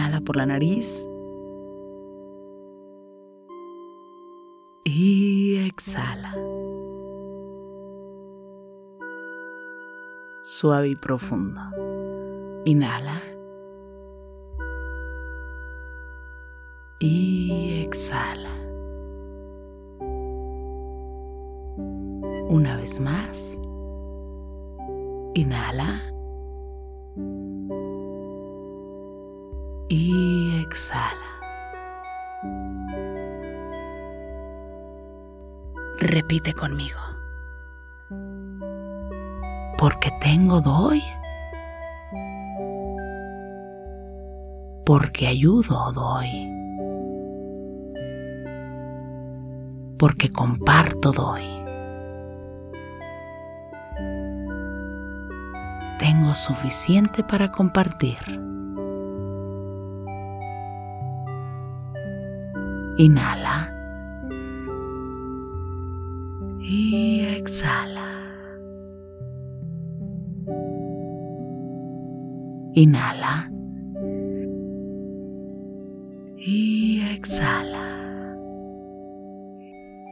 [0.00, 1.06] Inhala por la nariz.
[4.82, 6.34] Y exhala.
[10.40, 11.60] Suave y profundo.
[12.64, 13.20] Inhala.
[16.98, 18.56] Y exhala.
[22.48, 23.58] Una vez más.
[25.34, 26.09] Inhala.
[29.90, 31.16] Y exhala.
[35.98, 36.98] Repite conmigo.
[39.76, 41.02] Porque tengo doy.
[44.86, 46.48] Porque ayudo doy.
[49.98, 51.44] Porque comparto doy.
[55.98, 58.49] Tengo suficiente para compartir.
[63.00, 63.72] Inhala.
[66.60, 68.10] Y exhala.
[72.74, 73.50] Inhala.
[76.36, 78.36] Y exhala.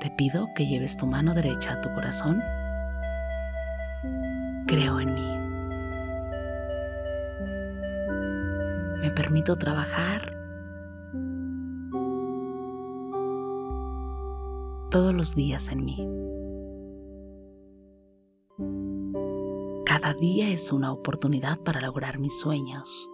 [0.00, 2.40] Te pido que lleves tu mano derecha a tu corazón.
[4.66, 5.36] Creo en mí.
[9.02, 10.37] Me permito trabajar
[14.90, 16.08] todos los días en mí.
[19.84, 23.10] Cada día es una oportunidad para lograr mis sueños.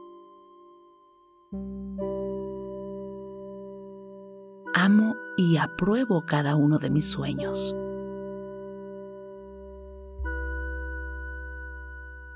[4.75, 7.75] Amo y apruebo cada uno de mis sueños.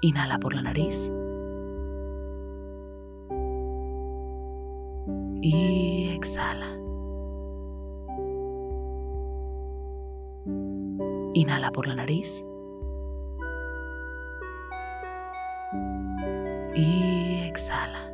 [0.01, 1.11] Inhala por la nariz.
[5.41, 6.88] Y exhala.
[11.39, 12.45] Inhala por la nariz.
[16.75, 18.11] Y exhala.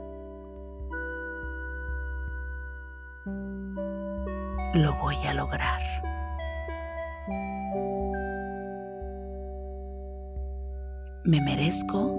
[4.75, 5.81] Lo voy a lograr.
[11.25, 12.15] Me merezco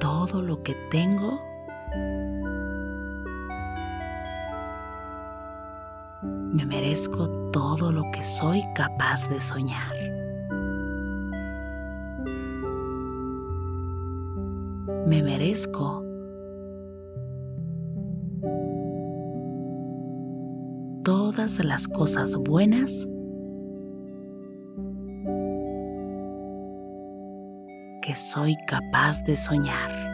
[0.00, 1.40] todo lo que tengo
[6.54, 9.92] me merezco todo lo que soy capaz de soñar.
[15.08, 16.04] Me merezco
[21.02, 23.04] todas las cosas buenas
[28.00, 30.13] que soy capaz de soñar.